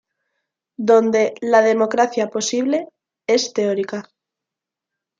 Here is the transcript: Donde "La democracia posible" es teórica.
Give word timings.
Donde 0.79 1.35
"La 1.41 1.61
democracia 1.61 2.31
posible" 2.31 2.87
es 3.27 3.53
teórica. 3.53 4.09